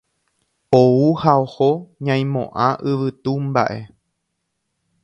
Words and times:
Ou 0.79 1.09
ha 1.21 1.33
oho 1.43 1.69
ñaimo'ã 2.05 2.67
yvytu 2.91 3.33
mba'e. 3.45 3.79